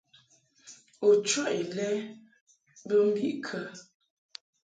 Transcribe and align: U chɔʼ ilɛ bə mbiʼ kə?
U 1.07 1.09
chɔʼ 1.27 1.49
ilɛ 1.61 1.87
bə 2.87 2.95
mbiʼ 3.09 3.35
kə? 3.45 3.59